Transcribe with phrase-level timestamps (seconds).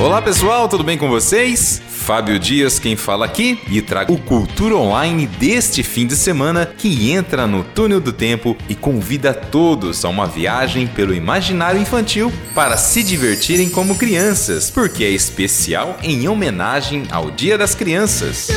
[0.00, 1.82] Olá pessoal, tudo bem com vocês?
[1.86, 7.12] Fábio Dias quem fala aqui e trago o Cultura Online deste fim de semana que
[7.12, 12.78] entra no túnel do tempo e convida todos a uma viagem pelo imaginário infantil para
[12.78, 18.48] se divertirem como crianças, porque é especial em homenagem ao Dia das Crianças.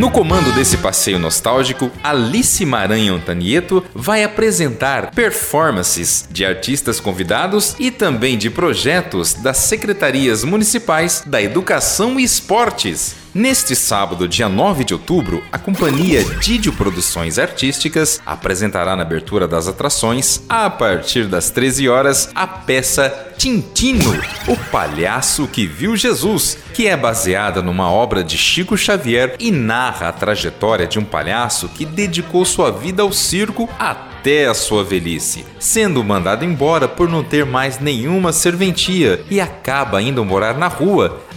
[0.00, 7.90] No comando desse passeio nostálgico, Alice Maranhão Tanieto vai apresentar performances de artistas convidados e
[7.90, 13.14] também de projetos das secretarias municipais da Educação e Esportes.
[13.32, 19.68] Neste sábado, dia 9 de outubro, a companhia Didio Produções Artísticas apresentará na abertura das
[19.68, 26.88] atrações, a partir das 13 horas, a peça Tintino, o palhaço que viu Jesus, que
[26.88, 31.84] é baseada numa obra de Chico Xavier e narra a trajetória de um palhaço que
[31.84, 37.46] dedicou sua vida ao circo até a sua velhice, sendo mandado embora por não ter
[37.46, 41.29] mais nenhuma serventia e acaba indo morar na rua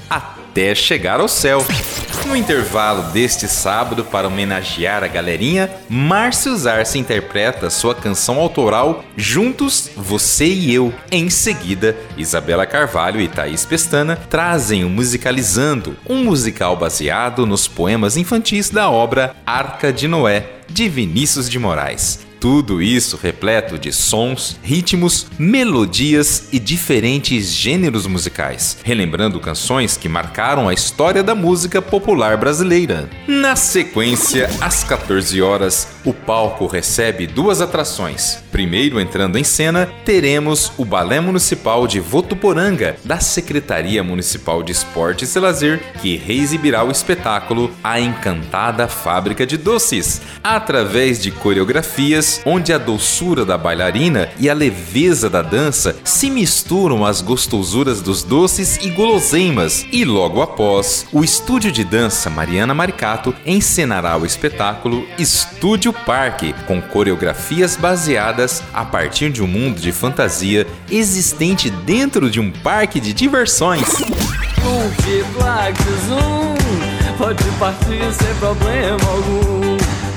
[0.54, 1.66] até chegar ao céu.
[2.28, 9.90] No intervalo deste sábado, para homenagear a galerinha, Márcio Zarce interpreta sua canção autoral Juntos,
[9.98, 10.94] Você e Eu.
[11.12, 18.16] Em seguida, Isabela Carvalho e Thaís Pestana trazem o Musicalizando, um musical baseado nos poemas
[18.16, 22.20] infantis da obra Arca de Noé, de Vinícius de Moraes.
[22.44, 30.68] Tudo isso repleto de sons, ritmos, melodias e diferentes gêneros musicais, relembrando canções que marcaram
[30.68, 33.10] a história da música popular brasileira.
[33.26, 38.44] Na sequência, às 14 horas, o palco recebe duas atrações.
[38.52, 45.34] Primeiro, entrando em cena, teremos o Balé Municipal de Votuporanga, da Secretaria Municipal de Esportes
[45.34, 52.72] e Lazer, que reexibirá o espetáculo A Encantada Fábrica de Doces, através de coreografias onde
[52.74, 58.78] a doçura da bailarina e a leveza da dança se misturam às gostosuras dos doces
[58.84, 59.86] e guloseimas.
[59.92, 66.82] E logo após, o estúdio de dança Mariana Maricato encenará o espetáculo Estúdio Parque, com
[66.82, 73.14] coreografias baseadas a partir de um mundo de fantasia existente dentro de um parque de
[73.14, 73.84] diversões.
[77.18, 80.13] pode partir sem problema algum.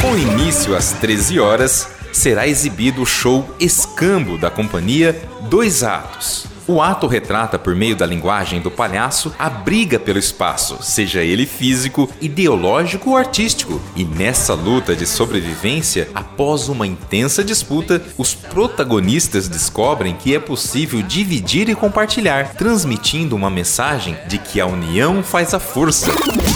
[0.00, 6.46] Com início às 13 horas, será exibido o show Escambo da companhia Dois Atos.
[6.68, 11.46] O ato retrata, por meio da linguagem do palhaço, a briga pelo espaço, seja ele
[11.46, 13.80] físico, ideológico ou artístico.
[13.96, 21.00] E nessa luta de sobrevivência, após uma intensa disputa, os protagonistas descobrem que é possível
[21.00, 26.10] dividir e compartilhar, transmitindo uma mensagem de que a união faz a força.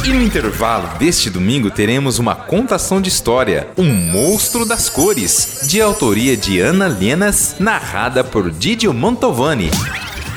[0.05, 5.81] E no intervalo deste domingo teremos uma contação de história, Um Monstro das Cores, de
[5.81, 9.71] autoria de Ana Lenas, narrada por Didio Montovani.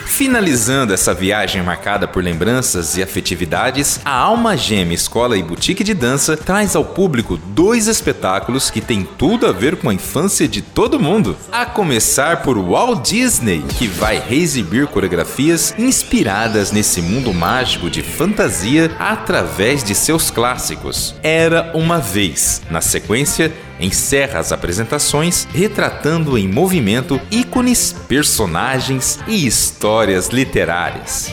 [0.05, 5.93] Finalizando essa viagem marcada por lembranças e afetividades, a Alma Gêmea Escola e Boutique de
[5.93, 10.61] Dança traz ao público dois espetáculos que têm tudo a ver com a infância de
[10.61, 11.35] todo mundo.
[11.51, 18.91] A começar por Walt Disney, que vai reexibir coreografias inspiradas nesse mundo mágico de fantasia
[18.97, 21.15] através de seus clássicos.
[21.21, 22.61] Era uma vez.
[22.69, 31.31] Na sequência, encerra as apresentações retratando em movimento ícones, personagens e histórias literárias.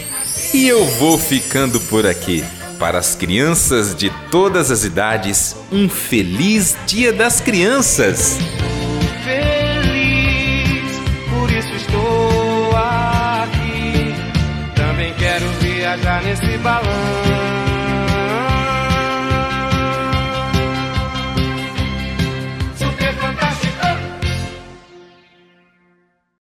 [0.53, 2.45] E eu vou ficando por aqui.
[2.79, 8.39] Para as crianças de todas as idades, um feliz Dia das Crianças!
[9.23, 10.83] Feliz,
[11.31, 14.15] por isso estou aqui.
[14.75, 17.72] Também quero viajar nesse balão.